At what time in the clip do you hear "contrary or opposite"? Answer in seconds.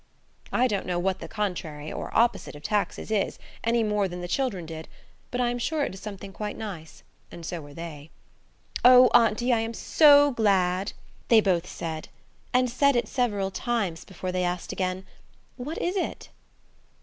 1.27-2.55